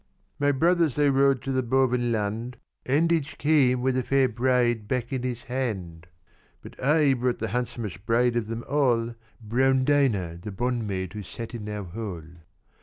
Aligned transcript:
"My 0.39 0.51
brothers 0.51 0.95
they 0.95 1.11
rode 1.11 1.43
to 1.43 1.51
the 1.51 1.61
Bovenland, 1.61 2.55
And 2.87 3.11
each 3.11 3.37
came 3.37 3.81
with 3.83 3.95
a 3.95 4.01
fair 4.01 4.27
bride 4.27 4.87
back 4.87 5.13
in 5.13 5.21
his 5.21 5.43
hand; 5.43 6.07
But 6.63 6.81
I 6.83 7.13
brought 7.13 7.37
the 7.37 7.49
handsomest 7.49 8.03
bride 8.07 8.35
of 8.35 8.47
them 8.47 8.63
all 8.67 9.13
Brown 9.43 9.85
Dinah, 9.85 10.39
the 10.41 10.51
bondmaid 10.51 11.13
who 11.13 11.21
sat 11.21 11.53
in 11.53 11.69
our 11.69 11.83
hall. 11.83 12.23